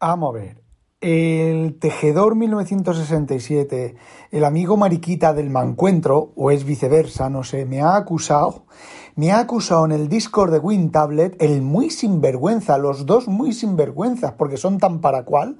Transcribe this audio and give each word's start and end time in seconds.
Vamos 0.00 0.34
a 0.34 0.38
ver. 0.38 0.62
El 1.02 1.78
tejedor 1.78 2.34
1967, 2.34 3.96
el 4.30 4.44
amigo 4.46 4.78
mariquita 4.78 5.34
del 5.34 5.50
mancuentro, 5.50 6.32
o 6.36 6.50
es 6.50 6.64
viceversa, 6.64 7.28
no 7.28 7.44
sé, 7.44 7.66
me 7.66 7.82
ha 7.82 7.96
acusado, 7.96 8.64
me 9.14 9.30
ha 9.30 9.40
acusado 9.40 9.84
en 9.84 9.92
el 9.92 10.08
Discord 10.08 10.52
de 10.52 10.58
WinTablet, 10.58 11.42
el 11.42 11.60
muy 11.60 11.90
sinvergüenza, 11.90 12.78
los 12.78 13.04
dos 13.04 13.28
muy 13.28 13.52
sinvergüenzas, 13.52 14.32
porque 14.32 14.56
son 14.56 14.78
tan 14.78 15.02
para 15.02 15.26
cual, 15.26 15.58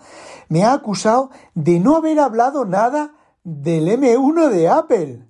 me 0.48 0.64
ha 0.64 0.72
acusado 0.72 1.28
de 1.54 1.78
no 1.78 1.96
haber 1.96 2.18
hablado 2.18 2.64
nada 2.64 3.12
del 3.44 3.88
M1 3.88 4.48
de 4.48 4.68
Apple. 4.70 5.26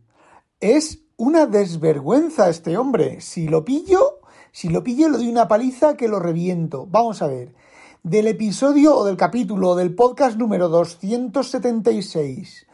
Es 0.61 1.03
una 1.17 1.47
desvergüenza 1.47 2.49
este 2.49 2.79
hombre. 2.79 3.21
Si 3.21 3.49
lo 3.49 3.65
pillo, 3.65 4.21
si 4.53 4.69
lo 4.69 4.85
pillo, 4.85 5.09
le 5.09 5.19
doy 5.19 5.29
una 5.29 5.49
paliza 5.49 5.97
que 5.97 6.07
lo 6.07 6.21
reviento. 6.21 6.87
Vamos 6.87 7.23
a 7.23 7.27
ver 7.27 7.55
del 8.03 8.29
episodio 8.29 8.97
o 8.97 9.05
del 9.05 9.17
capítulo 9.17 9.75
del 9.75 9.95
podcast 9.95 10.39
número 10.39 10.69
276 10.69 12.67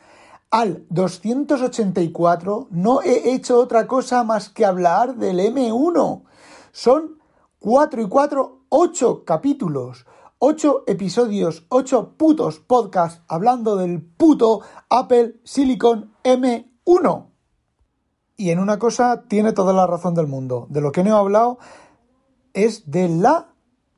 al 0.50 0.86
284 0.90 2.68
no 2.70 3.02
he 3.02 3.32
hecho 3.32 3.58
otra 3.58 3.86
cosa 3.86 4.22
más 4.22 4.48
que 4.48 4.64
hablar 4.64 5.16
del 5.16 5.40
M1. 5.40 6.22
Son 6.70 7.18
4 7.58 8.02
y 8.02 8.08
4, 8.08 8.60
8 8.68 9.24
capítulos, 9.24 10.06
8 10.38 10.84
episodios, 10.86 11.66
8 11.70 12.14
putos 12.16 12.60
podcasts 12.60 13.22
hablando 13.26 13.76
del 13.76 14.02
puto 14.02 14.60
Apple 14.88 15.40
Silicon 15.44 16.14
M1. 16.22 17.26
Y 18.36 18.50
en 18.50 18.60
una 18.60 18.78
cosa 18.78 19.24
tiene 19.28 19.52
toda 19.52 19.72
la 19.72 19.86
razón 19.86 20.14
del 20.14 20.28
mundo. 20.28 20.66
De 20.70 20.80
lo 20.80 20.92
que 20.92 21.02
no 21.02 21.10
he 21.10 21.18
hablado 21.18 21.58
es 22.52 22.90
de 22.90 23.08
la 23.08 23.55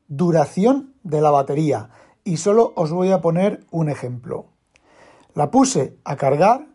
duración 0.08 0.94
de 1.02 1.20
la 1.20 1.30
batería 1.30 1.90
y 2.24 2.38
solo 2.38 2.72
os 2.76 2.92
voy 2.92 3.12
a 3.12 3.20
poner 3.20 3.64
un 3.70 3.88
ejemplo. 3.88 4.46
La 5.34 5.50
puse 5.50 5.96
a 6.04 6.16
cargar 6.16 6.66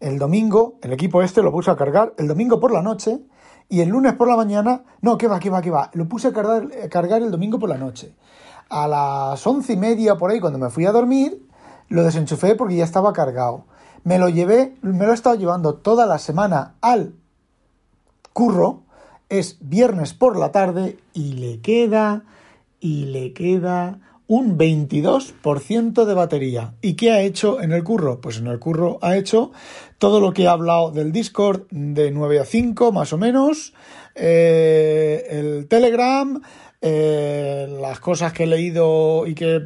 el 0.00 0.18
domingo, 0.18 0.74
el 0.82 0.92
equipo 0.92 1.22
este 1.22 1.42
lo 1.42 1.52
puse 1.52 1.70
a 1.70 1.76
cargar 1.76 2.12
el 2.18 2.28
domingo 2.28 2.60
por 2.60 2.72
la 2.72 2.82
noche 2.82 3.20
y 3.68 3.80
el 3.80 3.88
lunes 3.88 4.14
por 4.14 4.28
la 4.28 4.36
mañana, 4.36 4.82
no, 5.00 5.16
que 5.16 5.28
va, 5.28 5.40
que 5.40 5.48
va, 5.48 5.62
que 5.62 5.70
va, 5.70 5.90
lo 5.94 6.08
puse 6.08 6.28
a 6.28 6.32
cargar, 6.32 6.68
a 6.84 6.88
cargar 6.88 7.22
el 7.22 7.30
domingo 7.30 7.58
por 7.58 7.68
la 7.68 7.78
noche. 7.78 8.14
A 8.68 8.86
las 8.88 9.46
once 9.46 9.72
y 9.72 9.76
media 9.76 10.16
por 10.16 10.30
ahí, 10.30 10.40
cuando 10.40 10.58
me 10.58 10.70
fui 10.70 10.84
a 10.86 10.92
dormir, 10.92 11.48
lo 11.88 12.02
desenchufé 12.02 12.54
porque 12.54 12.76
ya 12.76 12.84
estaba 12.84 13.12
cargado. 13.12 13.64
Me 14.04 14.18
lo 14.18 14.28
llevé, 14.28 14.76
me 14.82 15.06
lo 15.06 15.12
he 15.12 15.14
estado 15.14 15.36
llevando 15.36 15.74
toda 15.74 16.06
la 16.06 16.18
semana 16.18 16.74
al 16.80 17.14
curro, 18.32 18.82
es 19.28 19.56
viernes 19.60 20.12
por 20.12 20.36
la 20.36 20.52
tarde 20.52 20.98
y 21.14 21.34
le 21.34 21.60
queda 21.60 22.24
y 22.82 23.04
le 23.06 23.32
queda 23.32 24.00
un 24.26 24.58
22% 24.58 26.04
de 26.04 26.14
batería. 26.14 26.74
¿Y 26.82 26.94
qué 26.94 27.12
ha 27.12 27.22
hecho 27.22 27.62
en 27.62 27.72
el 27.72 27.84
curro? 27.84 28.20
Pues 28.20 28.38
en 28.38 28.48
el 28.48 28.58
curro 28.58 28.98
ha 29.02 29.16
hecho 29.16 29.52
todo 29.98 30.20
lo 30.20 30.32
que 30.32 30.42
he 30.42 30.48
hablado 30.48 30.90
del 30.90 31.12
Discord 31.12 31.62
de 31.70 32.10
9 32.10 32.40
a 32.40 32.44
5 32.44 32.90
más 32.90 33.12
o 33.12 33.18
menos, 33.18 33.72
eh, 34.16 35.24
el 35.30 35.68
Telegram, 35.68 36.42
eh, 36.80 37.68
las 37.80 38.00
cosas 38.00 38.32
que 38.32 38.44
he 38.44 38.46
leído 38.48 39.28
y 39.28 39.34
que 39.34 39.56
he 39.56 39.60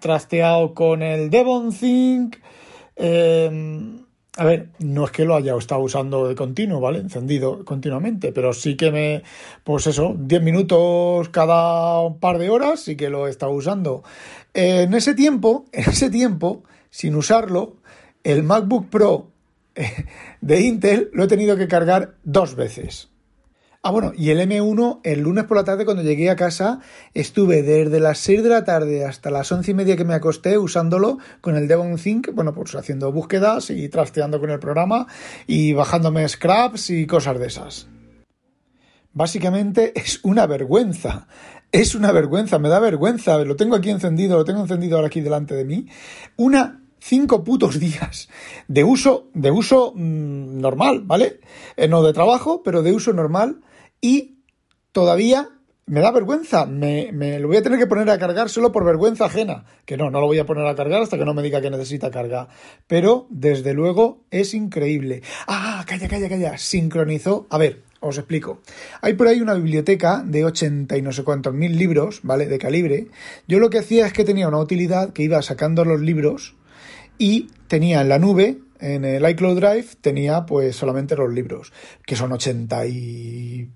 trasteado 0.00 0.72
con 0.72 1.02
el 1.02 1.28
Devon 1.28 1.72
Think. 1.72 2.36
Eh, 2.96 4.02
a 4.36 4.44
ver, 4.44 4.70
no 4.78 5.04
es 5.04 5.10
que 5.10 5.24
lo 5.24 5.36
haya 5.36 5.54
estado 5.56 5.82
usando 5.82 6.26
de 6.26 6.34
continuo, 6.34 6.80
¿vale? 6.80 7.00
Encendido 7.00 7.64
continuamente, 7.64 8.32
pero 8.32 8.54
sí 8.54 8.76
que 8.76 8.90
me, 8.90 9.22
pues 9.62 9.86
eso, 9.86 10.14
10 10.18 10.42
minutos 10.42 11.28
cada 11.28 12.14
par 12.18 12.38
de 12.38 12.48
horas 12.48 12.80
sí 12.80 12.96
que 12.96 13.10
lo 13.10 13.26
he 13.26 13.30
estado 13.30 13.52
usando. 13.52 14.02
En 14.54 14.94
ese 14.94 15.14
tiempo, 15.14 15.66
en 15.72 15.90
ese 15.90 16.08
tiempo, 16.08 16.64
sin 16.88 17.14
usarlo, 17.14 17.76
el 18.24 18.42
MacBook 18.42 18.88
Pro 18.88 19.28
de 20.40 20.60
Intel 20.60 21.10
lo 21.12 21.24
he 21.24 21.28
tenido 21.28 21.56
que 21.56 21.68
cargar 21.68 22.14
dos 22.24 22.54
veces. 22.54 23.11
Ah, 23.84 23.90
bueno, 23.90 24.12
y 24.16 24.30
el 24.30 24.38
M1, 24.38 25.00
el 25.02 25.22
lunes 25.22 25.42
por 25.42 25.56
la 25.56 25.64
tarde 25.64 25.84
cuando 25.84 26.04
llegué 26.04 26.30
a 26.30 26.36
casa, 26.36 26.78
estuve 27.14 27.64
desde 27.64 27.98
las 27.98 28.18
6 28.18 28.44
de 28.44 28.48
la 28.48 28.62
tarde 28.62 29.04
hasta 29.04 29.32
las 29.32 29.50
11 29.50 29.72
y 29.72 29.74
media 29.74 29.96
que 29.96 30.04
me 30.04 30.14
acosté 30.14 30.56
usándolo 30.56 31.18
con 31.40 31.56
el 31.56 31.66
Devon 31.66 31.96
Think, 31.96 32.32
bueno, 32.32 32.54
pues 32.54 32.76
haciendo 32.76 33.10
búsquedas 33.10 33.70
y 33.70 33.88
trasteando 33.88 34.38
con 34.38 34.50
el 34.50 34.60
programa 34.60 35.08
y 35.48 35.72
bajándome 35.72 36.28
scraps 36.28 36.90
y 36.90 37.08
cosas 37.08 37.40
de 37.40 37.46
esas. 37.48 37.88
Básicamente 39.14 39.92
es 39.98 40.20
una 40.22 40.46
vergüenza. 40.46 41.26
Es 41.72 41.96
una 41.96 42.12
vergüenza, 42.12 42.60
me 42.60 42.68
da 42.68 42.78
vergüenza. 42.78 43.36
Lo 43.38 43.56
tengo 43.56 43.74
aquí 43.74 43.90
encendido, 43.90 44.36
lo 44.36 44.44
tengo 44.44 44.60
encendido 44.60 44.94
ahora 44.94 45.08
aquí 45.08 45.20
delante 45.22 45.56
de 45.56 45.64
mí. 45.64 45.88
Una 46.36 46.82
cinco 47.00 47.42
putos 47.42 47.80
días 47.80 48.28
de 48.68 48.84
uso, 48.84 49.26
de 49.34 49.50
uso 49.50 49.92
mmm, 49.96 50.60
normal, 50.60 51.02
¿vale? 51.04 51.40
Eh, 51.76 51.88
no 51.88 52.04
de 52.04 52.12
trabajo, 52.12 52.62
pero 52.62 52.82
de 52.82 52.92
uso 52.92 53.12
normal 53.12 53.58
y 54.02 54.40
todavía 54.92 55.48
me 55.86 56.00
da 56.00 56.10
vergüenza, 56.10 56.66
me, 56.66 57.10
me, 57.12 57.38
lo 57.38 57.48
voy 57.48 57.56
a 57.56 57.62
tener 57.62 57.78
que 57.78 57.86
poner 57.86 58.10
a 58.10 58.18
cargar 58.18 58.50
solo 58.50 58.72
por 58.72 58.84
vergüenza 58.84 59.26
ajena, 59.26 59.64
que 59.84 59.96
no, 59.96 60.10
no 60.10 60.20
lo 60.20 60.26
voy 60.26 60.38
a 60.38 60.46
poner 60.46 60.66
a 60.66 60.74
cargar 60.74 61.02
hasta 61.02 61.16
que 61.16 61.24
no 61.24 61.34
me 61.34 61.42
diga 61.42 61.60
que 61.60 61.70
necesita 61.70 62.10
carga, 62.10 62.48
pero 62.86 63.26
desde 63.30 63.74
luego 63.74 64.24
es 64.30 64.54
increíble. 64.54 65.22
Ah, 65.46 65.84
calla, 65.86 66.08
calla, 66.08 66.28
calla, 66.28 66.58
sincronizó, 66.58 67.46
a 67.48 67.58
ver, 67.58 67.82
os 68.00 68.18
explico. 68.18 68.60
Hay 69.00 69.14
por 69.14 69.28
ahí 69.28 69.40
una 69.40 69.54
biblioteca 69.54 70.22
de 70.26 70.44
80 70.44 70.96
y 70.96 71.02
no 71.02 71.12
sé 71.12 71.24
cuántos 71.24 71.54
mil 71.54 71.78
libros, 71.78 72.20
¿vale? 72.22 72.46
De 72.46 72.58
calibre. 72.58 73.08
Yo 73.46 73.60
lo 73.60 73.70
que 73.70 73.78
hacía 73.78 74.06
es 74.06 74.12
que 74.12 74.24
tenía 74.24 74.48
una 74.48 74.58
utilidad 74.58 75.12
que 75.12 75.22
iba 75.22 75.40
sacando 75.42 75.84
los 75.84 76.00
libros 76.00 76.56
y 77.18 77.48
tenía 77.68 78.00
en 78.00 78.08
la 78.08 78.18
nube 78.18 78.58
en 78.82 79.04
el 79.04 79.28
iCloud 79.30 79.60
Drive 79.60 79.86
tenía 80.00 80.44
pues 80.44 80.74
solamente 80.74 81.14
los 81.14 81.32
libros, 81.32 81.72
que 82.04 82.16
son 82.16 82.32
80 82.32 82.86
y 82.86 83.70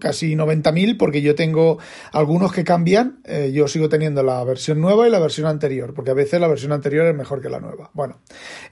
casi 0.00 0.34
90.000 0.34 0.96
porque 0.96 1.22
yo 1.22 1.34
tengo 1.34 1.78
algunos 2.12 2.52
que 2.52 2.64
cambian, 2.64 3.20
eh, 3.24 3.52
yo 3.52 3.68
sigo 3.68 3.88
teniendo 3.88 4.22
la 4.22 4.42
versión 4.44 4.80
nueva 4.80 5.06
y 5.06 5.10
la 5.10 5.18
versión 5.18 5.46
anterior, 5.46 5.94
porque 5.94 6.10
a 6.10 6.14
veces 6.14 6.40
la 6.40 6.48
versión 6.48 6.72
anterior 6.72 7.06
es 7.06 7.14
mejor 7.14 7.40
que 7.40 7.48
la 7.48 7.60
nueva. 7.60 7.90
Bueno, 7.92 8.18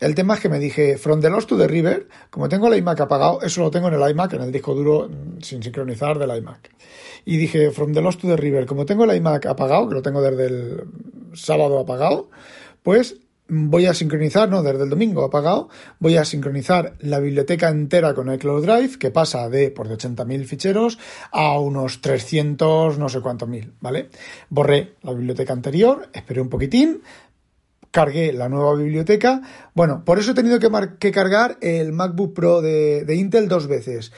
el 0.00 0.14
tema 0.14 0.34
es 0.34 0.40
que 0.40 0.48
me 0.48 0.58
dije, 0.58 0.96
From 0.96 1.20
the 1.20 1.30
Lost 1.30 1.48
to 1.48 1.58
the 1.58 1.68
River, 1.68 2.08
como 2.30 2.48
tengo 2.48 2.68
el 2.68 2.78
iMac 2.78 3.00
apagado, 3.00 3.42
eso 3.42 3.60
lo 3.60 3.70
tengo 3.70 3.88
en 3.88 3.94
el 3.94 4.10
iMac, 4.10 4.32
en 4.34 4.42
el 4.42 4.52
disco 4.52 4.74
duro 4.74 5.08
mm, 5.08 5.42
sin 5.42 5.62
sincronizar 5.62 6.18
del 6.18 6.36
iMac. 6.36 6.70
Y 7.24 7.36
dije, 7.36 7.70
From 7.70 7.92
the 7.92 8.00
Lost 8.00 8.20
to 8.20 8.28
the 8.28 8.36
River, 8.36 8.66
como 8.66 8.86
tengo 8.86 9.04
el 9.04 9.14
iMac 9.16 9.46
apagado, 9.46 9.88
que 9.88 9.94
lo 9.94 10.02
tengo 10.02 10.22
desde 10.22 10.46
el 10.46 10.84
sábado 11.34 11.78
apagado, 11.78 12.30
pues 12.82 13.16
voy 13.54 13.84
a 13.84 13.92
sincronizar, 13.92 14.48
no, 14.48 14.62
desde 14.62 14.84
el 14.84 14.88
domingo 14.88 15.24
apagado, 15.24 15.68
voy 15.98 16.16
a 16.16 16.24
sincronizar 16.24 16.94
la 17.00 17.20
biblioteca 17.20 17.68
entera 17.68 18.14
con 18.14 18.32
iCloud 18.32 18.64
Drive, 18.64 18.98
que 18.98 19.10
pasa 19.10 19.50
de 19.50 19.70
por 19.70 19.88
de 19.88 19.98
80.000 19.98 20.44
ficheros 20.46 20.98
a 21.30 21.58
unos 21.58 22.00
300, 22.00 22.98
no 22.98 23.10
sé 23.10 23.20
cuántos 23.20 23.50
mil, 23.50 23.74
¿vale? 23.80 24.08
Borré 24.48 24.94
la 25.02 25.12
biblioteca 25.12 25.52
anterior, 25.52 26.08
esperé 26.14 26.40
un 26.40 26.48
poquitín, 26.48 27.02
cargué 27.90 28.32
la 28.32 28.48
nueva 28.48 28.74
biblioteca. 28.74 29.42
Bueno, 29.74 30.02
por 30.06 30.18
eso 30.18 30.30
he 30.30 30.34
tenido 30.34 30.58
que, 30.58 30.70
que 30.98 31.12
cargar 31.12 31.58
el 31.60 31.92
MacBook 31.92 32.32
Pro 32.32 32.62
de, 32.62 33.04
de 33.04 33.16
Intel 33.16 33.48
dos 33.48 33.66
veces, 33.66 34.12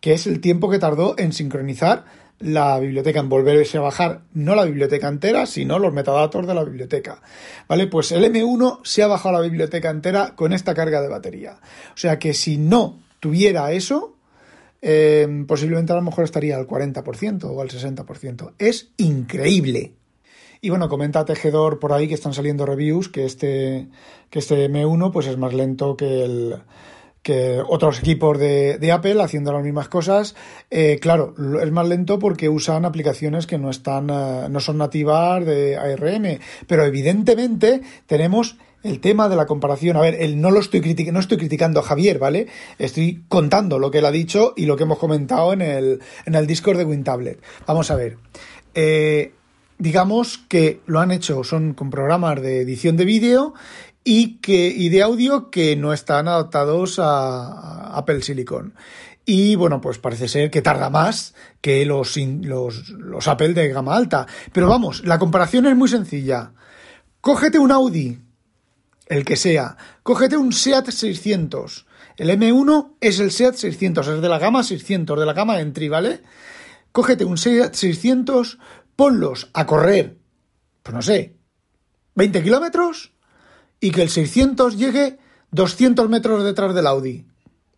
que 0.00 0.14
es 0.14 0.26
el 0.26 0.40
tiempo 0.40 0.70
que 0.70 0.78
tardó 0.78 1.14
en 1.18 1.34
sincronizar 1.34 2.06
la 2.40 2.78
biblioteca, 2.78 3.20
en 3.20 3.28
volverse 3.28 3.78
a 3.78 3.82
bajar 3.82 4.22
no 4.32 4.54
la 4.54 4.64
biblioteca 4.64 5.08
entera, 5.08 5.46
sino 5.46 5.78
los 5.78 5.92
metadatos 5.92 6.46
de 6.46 6.54
la 6.54 6.64
biblioteca. 6.64 7.20
¿Vale? 7.68 7.86
Pues 7.86 8.12
el 8.12 8.24
M1 8.24 8.80
se 8.84 9.02
ha 9.02 9.08
bajado 9.08 9.34
la 9.36 9.40
biblioteca 9.40 9.90
entera 9.90 10.34
con 10.36 10.52
esta 10.52 10.74
carga 10.74 11.00
de 11.00 11.08
batería. 11.08 11.58
O 11.94 11.96
sea 11.96 12.18
que 12.18 12.34
si 12.34 12.56
no 12.56 13.00
tuviera 13.20 13.72
eso, 13.72 14.16
eh, 14.82 15.44
posiblemente 15.46 15.92
a 15.92 15.96
lo 15.96 16.02
mejor 16.02 16.24
estaría 16.24 16.56
al 16.56 16.66
40% 16.66 17.44
o 17.44 17.60
al 17.60 17.68
60%. 17.68 18.52
Es 18.58 18.90
increíble. 18.96 19.94
Y 20.60 20.70
bueno, 20.70 20.88
comenta 20.88 21.24
Tejedor 21.24 21.78
por 21.78 21.92
ahí 21.92 22.08
que 22.08 22.14
están 22.14 22.34
saliendo 22.34 22.66
reviews 22.66 23.08
que 23.08 23.24
este, 23.24 23.88
que 24.30 24.40
este 24.40 24.68
M1 24.68 25.12
pues 25.12 25.26
es 25.26 25.38
más 25.38 25.54
lento 25.54 25.96
que 25.96 26.24
el, 26.24 26.56
que 27.28 27.62
otros 27.68 27.98
equipos 27.98 28.38
de, 28.38 28.90
Apple 28.90 29.22
haciendo 29.22 29.52
las 29.52 29.62
mismas 29.62 29.90
cosas. 29.90 30.34
Eh, 30.70 30.98
claro, 30.98 31.34
es 31.62 31.70
más 31.70 31.86
lento 31.86 32.18
porque 32.18 32.48
usan 32.48 32.86
aplicaciones 32.86 33.46
que 33.46 33.58
no 33.58 33.68
están, 33.68 34.08
eh, 34.08 34.46
no 34.48 34.60
son 34.60 34.78
nativas 34.78 35.44
de 35.44 35.76
ARM, 35.76 36.38
pero 36.66 36.86
evidentemente 36.86 37.82
tenemos 38.06 38.56
el 38.82 39.00
tema 39.00 39.28
de 39.28 39.36
la 39.36 39.44
comparación. 39.44 39.98
A 39.98 40.00
ver, 40.00 40.14
el, 40.18 40.40
no 40.40 40.50
lo 40.50 40.60
estoy 40.60 40.80
criticando, 40.80 41.12
no 41.12 41.20
estoy 41.20 41.36
criticando 41.36 41.80
a 41.80 41.82
Javier, 41.82 42.18
¿vale? 42.18 42.46
Estoy 42.78 43.22
contando 43.28 43.78
lo 43.78 43.90
que 43.90 43.98
él 43.98 44.06
ha 44.06 44.10
dicho 44.10 44.54
y 44.56 44.64
lo 44.64 44.78
que 44.78 44.84
hemos 44.84 44.98
comentado 44.98 45.52
en 45.52 45.60
el, 45.60 46.00
en 46.24 46.34
el 46.34 46.46
Discord 46.46 46.78
de 46.78 46.86
WinTablet. 46.86 47.42
Vamos 47.66 47.90
a 47.90 47.96
ver. 47.96 48.16
Eh, 48.74 49.34
digamos 49.76 50.38
que 50.48 50.80
lo 50.86 51.00
han 51.00 51.10
hecho, 51.10 51.44
son 51.44 51.74
con 51.74 51.90
programas 51.90 52.40
de 52.40 52.62
edición 52.62 52.96
de 52.96 53.04
vídeo 53.04 53.52
y, 54.10 54.38
que, 54.38 54.68
y 54.68 54.88
de 54.88 55.02
audio 55.02 55.50
que 55.50 55.76
no 55.76 55.92
están 55.92 56.28
adaptados 56.28 56.98
a, 56.98 57.94
Apple 57.94 58.22
Silicon. 58.22 58.72
Y 59.26 59.54
bueno, 59.54 59.82
pues 59.82 59.98
parece 59.98 60.28
ser 60.28 60.50
que 60.50 60.62
tarda 60.62 60.88
más 60.88 61.34
que 61.60 61.84
los, 61.84 62.16
los, 62.16 62.88
los 62.88 63.28
Apple 63.28 63.52
de 63.52 63.68
gama 63.68 63.94
alta. 63.94 64.26
Pero 64.50 64.66
vamos, 64.66 65.04
la 65.04 65.18
comparación 65.18 65.66
es 65.66 65.76
muy 65.76 65.90
sencilla. 65.90 66.52
Cógete 67.20 67.58
un 67.58 67.70
Audi, 67.70 68.18
el 69.08 69.26
que 69.26 69.36
sea. 69.36 69.76
Cógete 70.02 70.38
un 70.38 70.54
SEAT 70.54 70.88
600. 70.88 71.86
El 72.16 72.30
M1 72.30 72.94
es 73.02 73.20
el 73.20 73.30
SEAT 73.30 73.56
600, 73.56 74.08
es 74.08 74.22
de 74.22 74.28
la 74.30 74.38
gama 74.38 74.62
600, 74.62 75.20
de 75.20 75.26
la 75.26 75.34
gama 75.34 75.60
Entry, 75.60 75.90
¿vale? 75.90 76.22
Cógete 76.92 77.26
un 77.26 77.36
SEAT 77.36 77.74
600, 77.74 78.58
ponlos 78.96 79.50
a 79.52 79.66
correr, 79.66 80.16
pues 80.82 80.94
no 80.94 81.02
sé, 81.02 81.36
20 82.14 82.42
kilómetros 82.42 83.12
y 83.80 83.90
que 83.90 84.02
el 84.02 84.10
600 84.10 84.76
llegue 84.76 85.18
200 85.50 86.08
metros 86.08 86.44
detrás 86.44 86.74
del 86.74 86.86
Audi. 86.86 87.24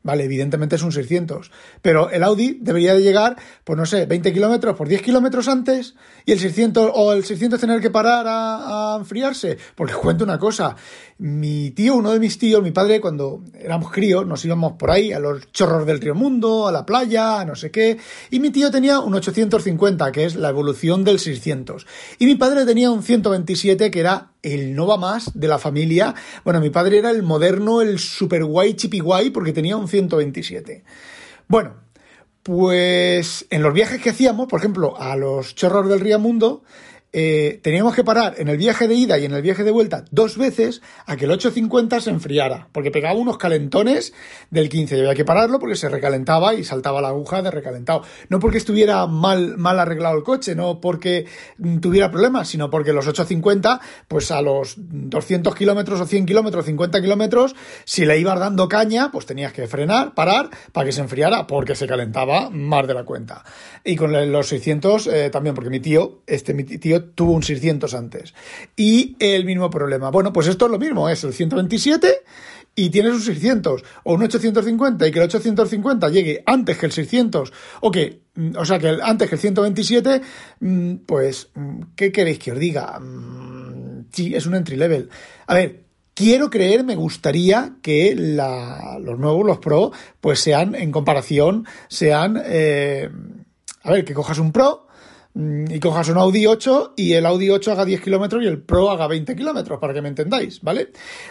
Vale, 0.02 0.24
evidentemente 0.24 0.76
es 0.76 0.82
un 0.82 0.92
600, 0.92 1.50
pero 1.82 2.08
el 2.08 2.22
Audi 2.22 2.56
debería 2.62 2.94
de 2.94 3.02
llegar, 3.02 3.36
pues 3.64 3.78
no 3.78 3.84
sé, 3.84 4.06
20 4.06 4.32
kilómetros 4.32 4.74
por 4.74 4.88
10 4.88 5.02
kilómetros 5.02 5.46
antes 5.46 5.94
y 6.24 6.32
el 6.32 6.38
600 6.38 6.92
o 6.94 7.12
el 7.12 7.22
600 7.22 7.60
tener 7.60 7.82
que 7.82 7.90
parar 7.90 8.24
a, 8.26 8.96
enfriarse. 8.98 9.58
Porque 9.74 9.92
cuento 9.92 10.24
una 10.24 10.38
cosa, 10.38 10.74
mi 11.18 11.72
tío, 11.72 11.96
uno 11.96 12.12
de 12.12 12.18
mis 12.18 12.38
tíos, 12.38 12.62
mi 12.62 12.70
padre, 12.70 12.98
cuando 12.98 13.44
éramos 13.54 13.92
críos, 13.92 14.26
nos 14.26 14.42
íbamos 14.42 14.72
por 14.78 14.90
ahí 14.90 15.12
a 15.12 15.18
los 15.18 15.52
chorros 15.52 15.84
del 15.84 16.00
río 16.00 16.14
Mundo, 16.14 16.66
a 16.66 16.72
la 16.72 16.86
playa, 16.86 17.40
a 17.40 17.44
no 17.44 17.54
sé 17.54 17.70
qué, 17.70 17.98
y 18.30 18.40
mi 18.40 18.48
tío 18.48 18.70
tenía 18.70 19.00
un 19.00 19.14
850, 19.14 20.12
que 20.12 20.24
es 20.24 20.34
la 20.34 20.48
evolución 20.48 21.04
del 21.04 21.18
600, 21.18 21.86
y 22.18 22.24
mi 22.24 22.36
padre 22.36 22.64
tenía 22.64 22.90
un 22.90 23.02
127, 23.02 23.90
que 23.90 24.00
era 24.00 24.29
el 24.42 24.74
no 24.74 24.86
va 24.86 24.96
más 24.96 25.38
de 25.38 25.48
la 25.48 25.58
familia. 25.58 26.14
Bueno, 26.44 26.60
mi 26.60 26.70
padre 26.70 26.98
era 26.98 27.10
el 27.10 27.22
moderno, 27.22 27.80
el 27.80 27.98
super 27.98 28.44
guay, 28.44 28.74
chipi 28.74 29.00
guay, 29.00 29.30
porque 29.30 29.52
tenía 29.52 29.76
un 29.76 29.88
127. 29.88 30.84
Bueno, 31.48 31.74
pues 32.42 33.46
en 33.50 33.62
los 33.62 33.74
viajes 33.74 34.00
que 34.00 34.10
hacíamos, 34.10 34.48
por 34.48 34.60
ejemplo, 34.60 34.98
a 34.98 35.16
los 35.16 35.54
chorros 35.54 35.88
del 35.88 36.00
río 36.00 36.18
Mundo, 36.18 36.62
eh, 37.12 37.58
teníamos 37.62 37.96
que 37.96 38.04
parar 38.04 38.34
en 38.38 38.48
el 38.48 38.56
viaje 38.56 38.86
de 38.86 38.94
ida 38.94 39.18
y 39.18 39.24
en 39.24 39.32
el 39.32 39.42
viaje 39.42 39.64
de 39.64 39.72
vuelta 39.72 40.04
dos 40.12 40.38
veces 40.38 40.80
a 41.06 41.16
que 41.16 41.24
el 41.24 41.32
850 41.32 42.00
se 42.00 42.10
enfriara, 42.10 42.68
porque 42.70 42.92
pegaba 42.92 43.18
unos 43.18 43.36
calentones 43.36 44.12
del 44.50 44.68
15 44.68 44.96
y 44.96 45.00
había 45.00 45.14
que 45.16 45.24
pararlo 45.24 45.58
porque 45.58 45.74
se 45.74 45.88
recalentaba 45.88 46.54
y 46.54 46.62
saltaba 46.62 47.00
la 47.00 47.08
aguja 47.08 47.42
de 47.42 47.50
recalentado. 47.50 48.02
No 48.28 48.38
porque 48.38 48.58
estuviera 48.58 49.06
mal, 49.08 49.58
mal 49.58 49.80
arreglado 49.80 50.16
el 50.16 50.22
coche, 50.22 50.54
no 50.54 50.80
porque 50.80 51.26
tuviera 51.80 52.12
problemas, 52.12 52.48
sino 52.48 52.70
porque 52.70 52.92
los 52.92 53.08
850, 53.08 53.80
pues 54.06 54.30
a 54.30 54.40
los 54.40 54.74
200 54.78 55.54
kilómetros 55.56 56.00
o 56.00 56.06
100 56.06 56.26
kilómetros, 56.26 56.64
50 56.64 57.00
kilómetros, 57.00 57.56
si 57.84 58.04
le 58.06 58.18
ibas 58.18 58.38
dando 58.38 58.68
caña, 58.68 59.10
pues 59.10 59.26
tenías 59.26 59.52
que 59.52 59.66
frenar, 59.66 60.14
parar, 60.14 60.50
para 60.72 60.86
que 60.86 60.92
se 60.92 61.00
enfriara, 61.00 61.48
porque 61.48 61.74
se 61.74 61.88
calentaba 61.88 62.50
más 62.50 62.86
de 62.86 62.94
la 62.94 63.04
cuenta. 63.04 63.44
Y 63.84 63.96
con 63.96 64.12
los 64.30 64.46
600 64.46 65.06
eh, 65.08 65.30
también, 65.30 65.56
porque 65.56 65.70
mi 65.70 65.80
tío, 65.80 66.20
este 66.26 66.54
mi 66.54 66.64
tío 66.64 66.99
tuvo 67.00 67.32
un 67.32 67.42
600 67.42 67.94
antes. 67.94 68.34
Y 68.76 69.16
el 69.18 69.44
mismo 69.44 69.70
problema. 69.70 70.10
Bueno, 70.10 70.32
pues 70.32 70.46
esto 70.46 70.66
es 70.66 70.72
lo 70.72 70.78
mismo, 70.78 71.08
es 71.08 71.24
el 71.24 71.32
127 71.32 72.22
y 72.74 72.90
tienes 72.90 73.12
un 73.12 73.20
600 73.20 73.84
o 74.04 74.14
un 74.14 74.22
850 74.22 75.06
y 75.06 75.10
que 75.10 75.18
el 75.18 75.24
850 75.24 76.08
llegue 76.08 76.42
antes 76.46 76.78
que 76.78 76.86
el 76.86 76.92
600 76.92 77.52
o 77.80 77.90
que, 77.90 78.22
mm, 78.34 78.56
o 78.56 78.64
sea, 78.64 78.78
que 78.78 78.98
antes 79.02 79.28
que 79.28 79.34
el 79.34 79.40
127, 79.40 80.20
mm, 80.60 80.94
pues, 81.06 81.50
mm, 81.54 81.80
¿qué 81.96 82.12
queréis 82.12 82.38
que 82.38 82.52
os 82.52 82.58
diga? 82.58 82.98
Sí, 84.12 84.34
es 84.34 84.46
un 84.46 84.54
entry 84.54 84.76
level. 84.76 85.08
A 85.46 85.54
ver, 85.54 85.84
quiero 86.14 86.50
creer, 86.50 86.84
me 86.84 86.96
gustaría 86.96 87.76
que 87.82 88.14
los 88.14 89.18
nuevos, 89.18 89.46
los 89.46 89.58
Pro, 89.58 89.92
pues 90.20 90.40
sean, 90.40 90.74
en 90.74 90.92
comparación, 90.92 91.66
sean, 91.88 92.40
eh, 92.44 93.08
a 93.82 93.92
ver, 93.92 94.04
que 94.04 94.14
cojas 94.14 94.38
un 94.38 94.52
Pro, 94.52 94.86
y 95.32 95.78
cojas 95.78 96.08
un 96.08 96.18
Audi 96.18 96.46
8 96.46 96.94
y 96.96 97.12
el 97.12 97.24
Audi 97.24 97.50
8 97.50 97.72
haga 97.72 97.84
10 97.84 98.00
kilómetros 98.00 98.42
y 98.42 98.46
el 98.46 98.60
Pro 98.60 98.90
haga 98.90 99.06
20 99.06 99.36
kilómetros, 99.36 99.78
para 99.78 99.94
que 99.94 100.02
me 100.02 100.08
entendáis, 100.08 100.60
¿vale? 100.60 100.90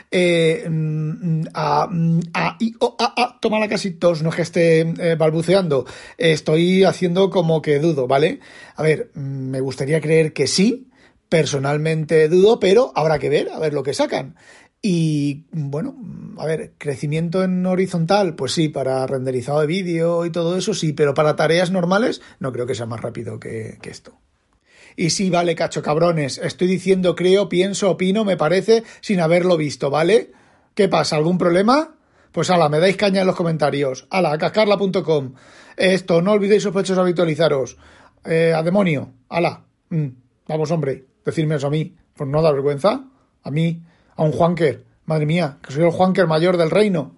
Eh, 0.10 0.66
mm, 0.70 1.42
a, 1.54 1.88
mm, 1.90 2.20
a, 2.34 2.58
i, 2.60 2.74
o, 2.80 2.96
a, 2.98 3.14
a, 3.22 3.40
toma 3.42 3.60
la 3.60 3.68
casitos, 3.68 4.24
no 4.24 4.30
es 4.30 4.36
que 4.36 4.42
esté 4.44 4.80
eh, 4.80 5.16
balbuceando, 5.16 5.86
estoy 6.18 6.86
haciendo 6.86 7.30
como 7.30 7.62
que 7.62 7.80
dudo, 7.80 8.08
¿vale? 8.08 8.40
A 8.76 8.84
ver, 8.84 9.12
me 9.16 9.60
gustaría 9.60 10.00
creer 10.00 10.32
que 10.32 10.48
sí, 10.48 10.88
personalmente 11.28 12.30
dudo, 12.30 12.60
pero 12.60 12.94
habrá 12.96 13.20
que 13.20 13.30
ver, 13.30 13.50
a 13.50 13.60
ver 13.60 13.74
lo 13.74 13.84
que 13.84 13.94
sacan. 13.94 14.36
Y 14.82 15.46
bueno, 15.52 15.96
a 16.38 16.46
ver, 16.46 16.74
crecimiento 16.78 17.44
en 17.44 17.66
horizontal, 17.66 18.36
pues 18.36 18.54
sí, 18.54 18.70
para 18.70 19.06
renderizado 19.08 19.60
de 19.60 19.68
vídeo 19.68 20.26
y 20.26 20.32
todo 20.32 20.58
eso, 20.58 20.74
sí, 20.74 20.94
pero 20.94 21.14
para 21.14 21.36
tareas 21.36 21.70
normales 21.70 22.22
no 22.40 22.54
creo 22.54 22.66
que 22.66 22.76
sea 22.76 22.86
más 22.86 23.02
rápido 23.02 23.40
que, 23.40 23.78
esto. 23.84 24.18
Y 24.96 25.10
sí, 25.10 25.30
vale, 25.30 25.56
cacho 25.56 25.82
cabrones, 25.82 26.38
estoy 26.38 26.68
diciendo 26.68 27.16
creo, 27.16 27.50
pienso, 27.50 27.92
opino, 27.92 28.24
me 28.24 28.38
parece, 28.38 28.84
sin 29.02 29.20
haberlo 29.20 29.58
visto, 29.58 29.90
¿vale? 29.90 30.32
¿Qué 30.76 30.88
pasa? 30.88 31.18
¿Algún 31.18 31.38
problema? 31.38 31.96
Pues 32.32 32.50
ala, 32.50 32.70
me 32.70 32.80
dais 32.80 32.96
caña 32.96 33.22
en 33.22 33.28
los 33.28 33.36
comentarios. 33.36 34.08
Ala, 34.10 34.38
cascarla.com. 34.38 35.34
Esto, 35.76 36.22
no 36.22 36.32
olvidéis 36.32 36.64
sospechosos 36.64 37.00
habitualizaros. 37.00 37.78
Eh, 38.24 38.54
a 38.56 38.62
demonio. 38.62 39.14
Ala. 39.30 39.66
Mm, 39.90 40.08
vamos, 40.48 40.72
hombre, 40.72 41.06
decirme 41.26 41.56
eso 41.56 41.68
a 41.68 41.72
mí. 41.72 41.96
Pues 42.14 42.30
no 42.30 42.42
da 42.42 42.52
vergüenza. 42.52 43.04
A 43.42 43.52
mí 43.52 43.82
a 44.20 44.24
un 44.24 44.34
Juanker. 44.34 44.86
Madre 45.06 45.26
mía, 45.26 45.60
que 45.64 45.72
soy 45.72 45.84
el 45.84 45.92
Juanker 45.92 46.28
mayor 46.28 46.58
del 46.58 46.70
reino. 46.70 47.16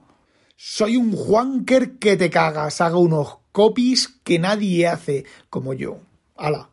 Soy 0.55 0.97
un 0.97 1.13
Juanker 1.13 1.97
que 1.97 2.15
te 2.15 2.29
cagas. 2.29 2.79
Hago 2.79 2.99
unos 2.99 3.39
copies 3.51 4.07
que 4.23 4.37
nadie 4.37 4.87
hace 4.87 5.25
como 5.49 5.73
yo. 5.73 5.97
¡Hala! 6.37 6.70